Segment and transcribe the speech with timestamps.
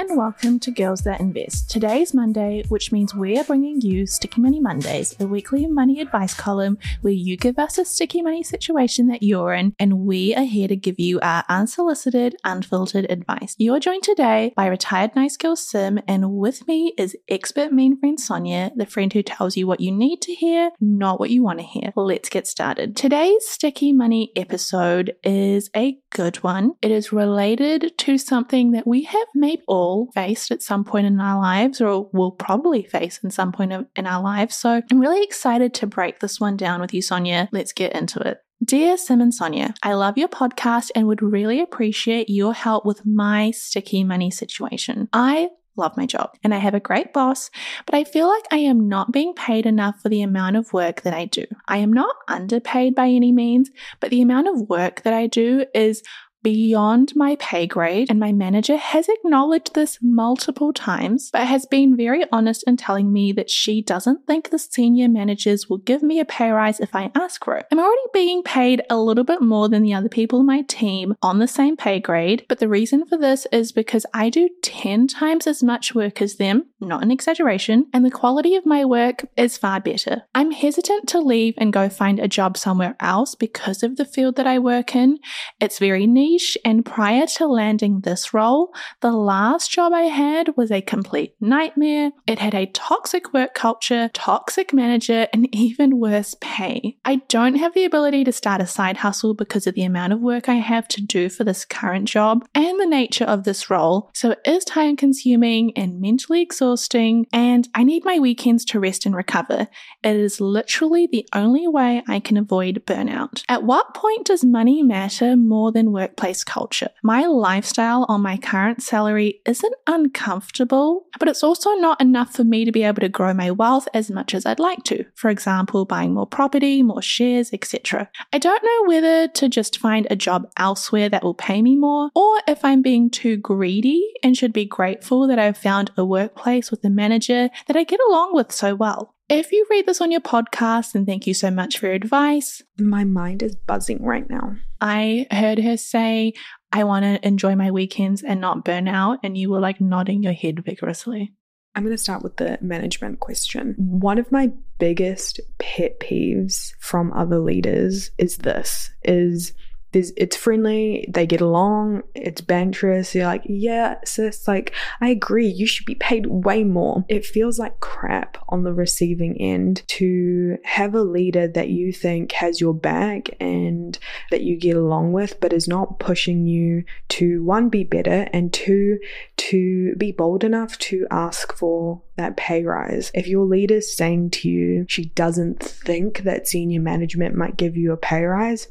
[0.00, 1.68] And welcome to Girls That Invest.
[1.70, 6.32] Today's Monday, which means we are bringing you Sticky Money Mondays, a weekly money advice
[6.32, 10.44] column where you give us a sticky money situation that you're in, and we are
[10.44, 13.54] here to give you our unsolicited, unfiltered advice.
[13.58, 18.18] You're joined today by retired nice girl Sim, and with me is expert mean friend
[18.18, 21.58] Sonya, the friend who tells you what you need to hear, not what you want
[21.58, 21.92] to hear.
[21.94, 22.96] Let's get started.
[22.96, 26.72] Today's Sticky Money episode is a good one.
[26.80, 31.20] It is related to something that we have maybe all faced at some point in
[31.20, 34.56] our lives or will probably face in some point in our lives.
[34.56, 37.48] So I'm really excited to break this one down with you, Sonya.
[37.52, 38.38] Let's get into it.
[38.62, 43.06] Dear Sim and Sonya, I love your podcast and would really appreciate your help with
[43.06, 45.08] my sticky money situation.
[45.14, 47.50] I love my job and I have a great boss,
[47.86, 51.02] but I feel like I am not being paid enough for the amount of work
[51.02, 51.46] that I do.
[51.68, 55.64] I am not underpaid by any means, but the amount of work that I do
[55.74, 56.02] is
[56.42, 61.96] beyond my pay grade, and my manager has acknowledged this multiple times, but has been
[61.96, 66.20] very honest in telling me that she doesn't think the senior managers will give me
[66.20, 67.66] a pay rise if I ask for it.
[67.70, 71.14] I'm already being paid a little bit more than the other people in my team
[71.22, 75.08] on the same pay grade, but the reason for this is because I do 10
[75.08, 79.26] times as much work as them, not an exaggeration, and the quality of my work
[79.36, 80.22] is far better.
[80.34, 84.36] I'm hesitant to leave and go find a job somewhere else because of the field
[84.36, 85.18] that I work in.
[85.60, 86.29] It's very niche
[86.64, 92.12] And prior to landing this role, the last job I had was a complete nightmare.
[92.26, 96.96] It had a toxic work culture, toxic manager, and even worse pay.
[97.04, 100.20] I don't have the ability to start a side hustle because of the amount of
[100.20, 104.10] work I have to do for this current job and the nature of this role.
[104.14, 109.06] So it is time consuming and mentally exhausting, and I need my weekends to rest
[109.06, 109.68] and recover.
[110.02, 113.42] It is literally the only way I can avoid burnout.
[113.48, 116.88] At what point does money matter more than work workplace culture.
[117.02, 122.64] My lifestyle on my current salary isn't uncomfortable, but it's also not enough for me
[122.64, 125.04] to be able to grow my wealth as much as I'd like to.
[125.14, 128.10] For example, buying more property, more shares, etc.
[128.32, 132.10] I don't know whether to just find a job elsewhere that will pay me more,
[132.14, 136.70] or if I'm being too greedy and should be grateful that I've found a workplace
[136.70, 139.14] with a manager that I get along with so well.
[139.30, 142.62] If you read this on your podcast, then thank you so much for your advice.
[142.80, 144.56] My mind is buzzing right now.
[144.80, 146.32] I heard her say,
[146.72, 149.20] I want to enjoy my weekends and not burn out.
[149.22, 151.32] And you were like nodding your head vigorously.
[151.76, 153.76] I'm going to start with the management question.
[153.78, 154.50] One of my
[154.80, 159.52] biggest pet peeves from other leaders is this is
[159.92, 163.14] there's, it's friendly, they get along, it's banterous.
[163.14, 167.04] You're like, yeah, sis, like, I agree, you should be paid way more.
[167.08, 172.32] It feels like crap on the receiving end to have a leader that you think
[172.32, 173.98] has your back and
[174.30, 178.52] that you get along with, but is not pushing you to one, be better, and
[178.52, 178.98] two,
[179.36, 183.10] to be bold enough to ask for that pay rise.
[183.14, 187.92] If your leader's saying to you she doesn't think that senior management might give you
[187.92, 188.68] a pay rise,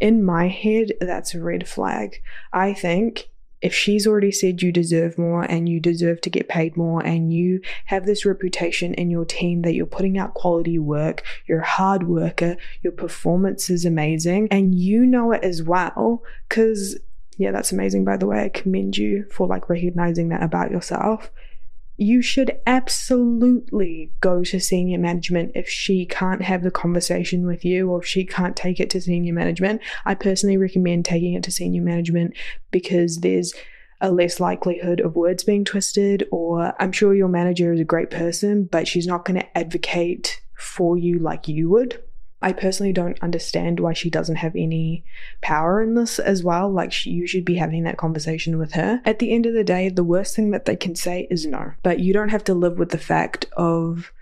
[0.00, 2.22] in my head, that's a red flag.
[2.52, 3.28] I think
[3.60, 7.32] if she's already said you deserve more and you deserve to get paid more and
[7.32, 11.66] you have this reputation in your team that you're putting out quality work, you're a
[11.66, 16.98] hard worker, your performance is amazing, and you know it as well, because
[17.36, 18.44] yeah, that's amazing by the way.
[18.44, 21.30] I commend you for like recognizing that about yourself
[21.98, 27.90] you should absolutely go to senior management if she can't have the conversation with you
[27.90, 29.82] or if she can't take it to senior management.
[30.06, 32.34] I personally recommend taking it to senior management
[32.70, 33.52] because there's
[34.00, 38.10] a less likelihood of words being twisted, or I'm sure your manager is a great
[38.10, 42.00] person, but she's not going to advocate for you like you would.
[42.40, 45.04] I personally don't understand why she doesn't have any
[45.40, 46.70] power in this as well.
[46.70, 49.00] Like, she, you should be having that conversation with her.
[49.04, 51.72] At the end of the day, the worst thing that they can say is no.
[51.82, 54.12] But you don't have to live with the fact of,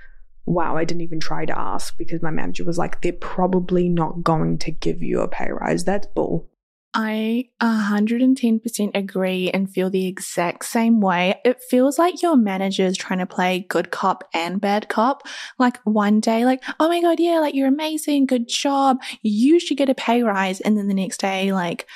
[0.47, 4.23] wow, I didn't even try to ask because my manager was like, they're probably not
[4.23, 5.85] going to give you a pay rise.
[5.85, 6.49] That's bull.
[6.98, 11.38] I 110% agree and feel the exact same way.
[11.44, 15.28] It feels like your manager is trying to play good cop and bad cop.
[15.58, 18.96] Like one day, like, oh my God, yeah, like you're amazing, good job.
[19.20, 20.62] You should get a pay rise.
[20.62, 21.87] And then the next day, like,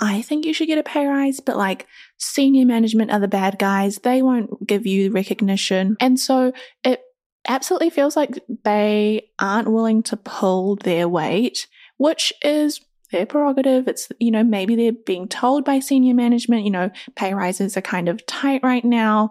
[0.00, 1.86] I think you should get a pay rise, but like
[2.16, 3.98] senior management are the bad guys.
[3.98, 5.98] They won't give you recognition.
[6.00, 7.02] And so it
[7.46, 11.66] absolutely feels like they aren't willing to pull their weight,
[11.98, 12.80] which is
[13.10, 13.88] their prerogative.
[13.88, 17.82] It's, you know, maybe they're being told by senior management, you know, pay rises are
[17.82, 19.30] kind of tight right now,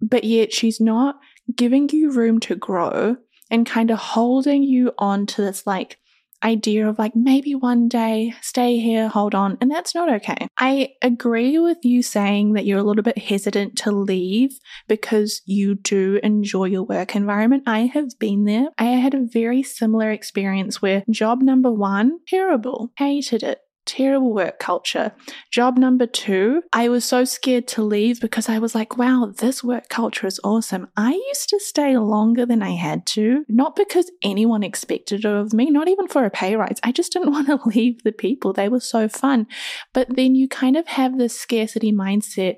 [0.00, 1.18] but yet she's not
[1.54, 3.16] giving you room to grow
[3.50, 5.98] and kind of holding you on to this like
[6.42, 10.48] idea of like maybe one day stay here, hold on, and that's not okay.
[10.58, 14.58] I agree with you saying that you're a little bit hesitant to leave
[14.88, 17.64] because you do enjoy your work environment.
[17.66, 18.68] I have been there.
[18.78, 24.58] I had a very similar experience where job number one, terrible, hated it terrible work
[24.60, 25.12] culture.
[25.50, 29.64] Job number two, I was so scared to leave because I was like, wow, this
[29.64, 30.88] work culture is awesome.
[30.96, 35.52] I used to stay longer than I had to, not because anyone expected it of
[35.52, 36.78] me, not even for a pay rise.
[36.82, 38.52] I just didn't want to leave the people.
[38.52, 39.46] They were so fun.
[39.94, 42.56] But then you kind of have this scarcity mindset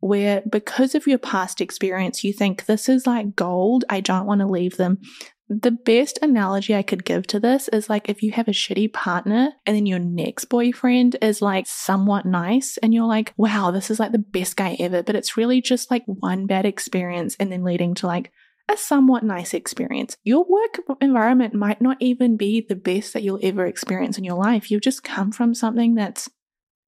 [0.00, 3.84] where because of your past experience, you think this is like gold.
[3.88, 4.98] I don't want to leave them
[5.60, 8.92] the best analogy I could give to this is like if you have a shitty
[8.92, 13.90] partner and then your next boyfriend is like somewhat nice and you're like, wow, this
[13.90, 15.02] is like the best guy ever.
[15.02, 18.32] But it's really just like one bad experience and then leading to like
[18.70, 20.16] a somewhat nice experience.
[20.24, 24.38] Your work environment might not even be the best that you'll ever experience in your
[24.38, 24.70] life.
[24.70, 26.30] You've just come from something that's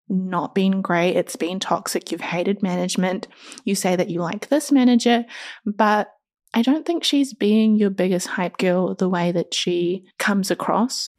[0.08, 1.16] not been great.
[1.16, 2.10] It's been toxic.
[2.10, 3.26] You've hated management.
[3.64, 5.24] You say that you like this manager,
[5.66, 6.13] but
[6.56, 11.10] I don't think she's being your biggest hype girl the way that she comes across.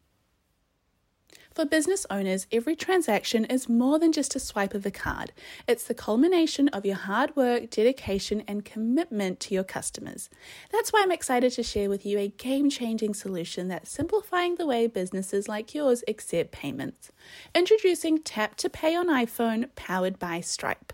[1.54, 5.34] For business owners, every transaction is more than just a swipe of a card.
[5.68, 10.30] It's the culmination of your hard work, dedication, and commitment to your customers.
[10.72, 14.66] That's why I'm excited to share with you a game changing solution that's simplifying the
[14.66, 17.12] way businesses like yours accept payments.
[17.54, 20.94] Introducing Tap to Pay on iPhone, powered by Stripe.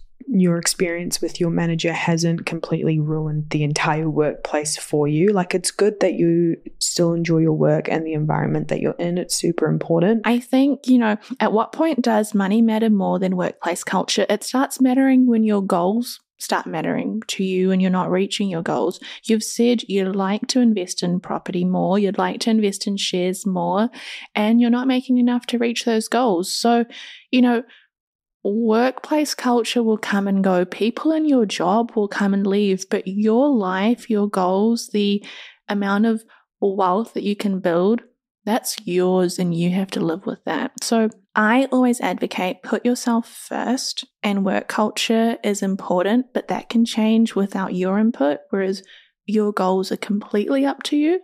[0.33, 5.27] your experience with your manager hasn't completely ruined the entire workplace for you.
[5.33, 9.17] Like, it's good that you still enjoy your work and the environment that you're in.
[9.17, 10.21] It's super important.
[10.25, 14.25] I think, you know, at what point does money matter more than workplace culture?
[14.29, 18.63] It starts mattering when your goals start mattering to you and you're not reaching your
[18.63, 18.99] goals.
[19.25, 23.45] You've said you'd like to invest in property more, you'd like to invest in shares
[23.45, 23.89] more,
[24.33, 26.51] and you're not making enough to reach those goals.
[26.51, 26.85] So,
[27.29, 27.63] you know,
[28.43, 30.65] workplace culture will come and go.
[30.65, 35.23] People in your job will come and leave, but your life, your goals, the
[35.69, 36.23] amount of
[36.59, 38.01] wealth that you can build,
[38.45, 40.71] that's yours and you have to live with that.
[40.83, 46.83] So I always advocate put yourself first and work culture is important, but that can
[46.83, 48.83] change without your input, whereas
[49.25, 51.21] your goals are completely up to you.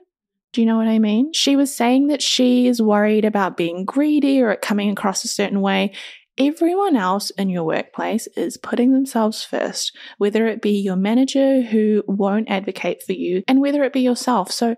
[0.54, 1.34] Do you know what I mean?
[1.34, 5.28] She was saying that she is worried about being greedy or it coming across a
[5.28, 5.94] certain way.
[6.38, 12.04] Everyone else in your workplace is putting themselves first, whether it be your manager who
[12.08, 14.52] won't advocate for you and whether it be yourself.
[14.52, 14.76] So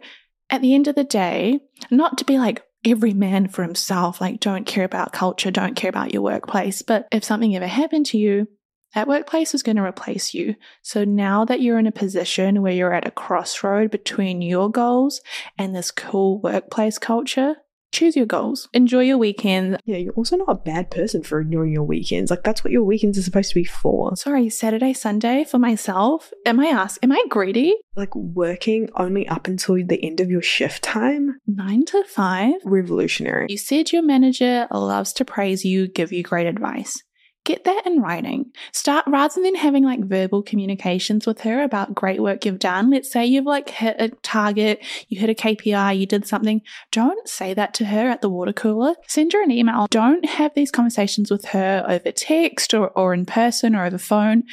[0.49, 1.59] at the end of the day,
[1.91, 5.89] not to be like every man for himself, like don't care about culture, don't care
[5.89, 8.47] about your workplace, but if something ever happened to you,
[8.95, 10.55] That workplace is going to replace you.
[10.81, 15.21] So now that you're in a position where you're at a crossroad between your goals
[15.57, 17.55] and this cool workplace culture,
[17.91, 18.69] choose your goals.
[18.73, 19.79] Enjoy your weekend.
[19.85, 22.31] Yeah, you're also not a bad person for enjoying your weekends.
[22.31, 24.15] Like that's what your weekends are supposed to be for.
[24.15, 26.31] Sorry, Saturday, Sunday for myself.
[26.45, 27.75] Am I ask am I greedy?
[27.95, 31.39] Like working only up until the end of your shift time?
[31.47, 32.53] 9 to 5.
[32.63, 33.47] Revolutionary.
[33.49, 37.03] You said your manager loves to praise you, give you great advice
[37.49, 38.51] get that in writing.
[38.71, 42.91] Start rather than having like verbal communications with her about great work you've done.
[42.91, 46.61] Let's say you've like hit a target, you hit a KPI, you did something.
[46.91, 48.93] Don't say that to her at the water cooler.
[49.07, 49.87] Send her an email.
[49.89, 54.43] Don't have these conversations with her over text or, or in person or over phone.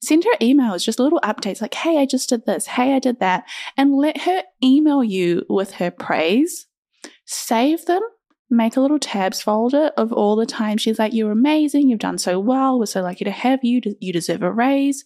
[0.00, 2.66] Send her emails, just little updates like, hey, I just did this.
[2.66, 3.44] Hey, I did that.
[3.76, 6.66] And let her email you with her praise.
[7.24, 8.02] Save them
[8.50, 12.18] make a little tabs folder of all the times she's like, You're amazing, you've done
[12.18, 15.04] so well, we're so lucky to have you, you deserve a raise.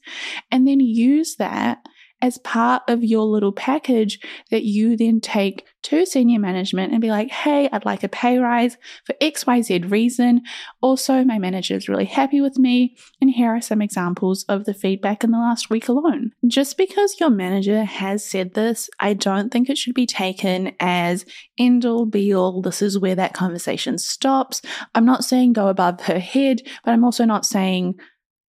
[0.50, 1.86] And then use that
[2.20, 4.18] as part of your little package
[4.50, 8.38] that you then take to senior management and be like, hey, I'd like a pay
[8.38, 10.42] rise for XYZ reason.
[10.80, 12.96] Also, my manager is really happy with me.
[13.20, 16.32] And here are some examples of the feedback in the last week alone.
[16.46, 21.24] Just because your manager has said this, I don't think it should be taken as
[21.58, 22.60] end all be all.
[22.60, 24.60] This is where that conversation stops.
[24.94, 27.94] I'm not saying go above her head, but I'm also not saying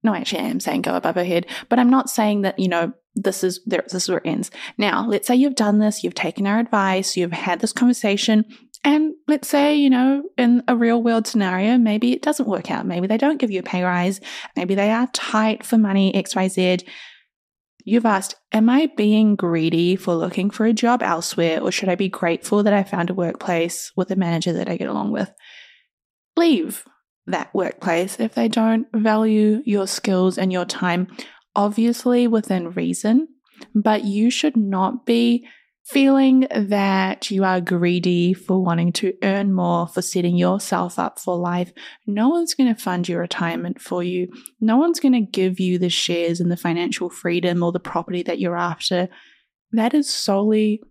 [0.02, 2.70] no, actually, I am saying go above her head, but I'm not saying that, you
[2.70, 4.52] know, this is there, this is where it ends.
[4.78, 8.46] Now, let's say you've done this, you've taken our advice, you've had this conversation,
[8.84, 12.86] and let's say, you know, in a real world scenario, maybe it doesn't work out.
[12.86, 14.22] Maybe they don't give you a pay rise.
[14.56, 16.88] Maybe they are tight for money, XYZ.
[17.84, 21.96] You've asked, Am I being greedy for looking for a job elsewhere, or should I
[21.96, 25.32] be grateful that I found a workplace with a manager that I get along with?
[26.38, 26.86] Leave
[27.28, 31.08] that workplace if they don't value your skills and your time
[31.60, 33.28] obviously within reason,
[33.76, 35.46] but you should not be
[35.84, 41.36] feeling that you are greedy for wanting to earn more, for setting yourself up for
[41.36, 41.74] life.
[42.08, 44.30] No one's going to fund your retirement for you.
[44.62, 48.24] No one's going to give you the shares and the financial freedom or the property
[48.24, 49.10] that you're after.
[49.74, 50.82] That is solely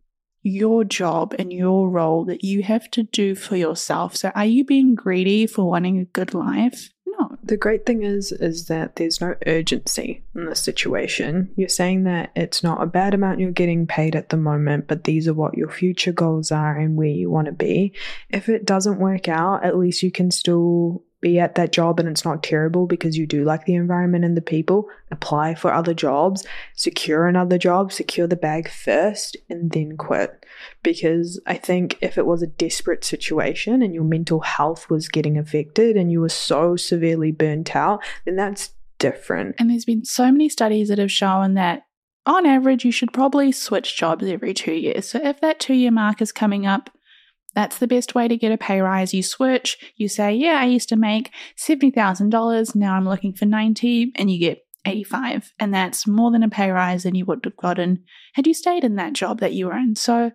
[0.43, 4.17] your job and your role that you have to do for yourself.
[4.17, 6.91] So, are you being greedy for wanting a good life?
[7.49, 11.51] The great thing is is that there's no urgency in this situation.
[11.57, 15.05] You're saying that it's not a bad amount you're getting paid at the moment, but
[15.05, 17.95] these are what your future goals are and where you want to be.
[18.29, 22.09] If it doesn't work out, at least you can still be at that job and
[22.09, 25.95] it's not terrible because you do like the environment and the people, apply for other
[25.95, 30.47] jobs, secure another job, secure the bag first, and then quit.
[30.83, 35.37] Because I think if it was a desperate situation and your mental health was getting
[35.37, 39.57] affected and you were so severely burnt out, then that's different.
[39.59, 41.83] And there's been so many studies that have shown that
[42.27, 45.09] on average, you should probably switch jobs every two years.
[45.09, 46.91] So if that two year mark is coming up,
[47.55, 49.15] that's the best way to get a pay rise.
[49.15, 52.75] You switch, you say, Yeah, I used to make $70,000.
[52.75, 55.53] Now I'm looking for 90 and you get 85.
[55.59, 58.85] And that's more than a pay rise than you would have gotten had you stayed
[58.85, 59.97] in that job that you were in.
[59.97, 60.31] So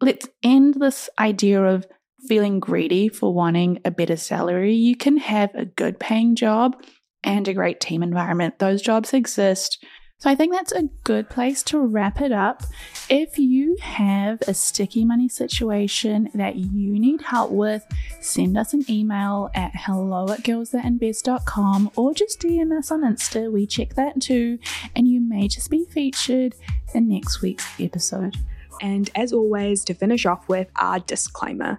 [0.00, 1.86] let's end this idea of
[2.26, 4.74] feeling greedy for wanting a better salary.
[4.74, 6.82] You can have a good paying job
[7.22, 8.58] and a great team environment.
[8.58, 9.84] Those jobs exist.
[10.20, 12.64] So I think that's a good place to wrap it up.
[13.08, 17.86] If you have a sticky money situation that you need help with,
[18.20, 23.52] send us an email at hello at girlsthatinvest.com or just DM us on Insta.
[23.52, 24.58] We check that too,
[24.96, 26.56] and you may just be featured
[26.94, 28.36] in next week's episode.
[28.80, 31.78] And as always, to finish off with our disclaimer.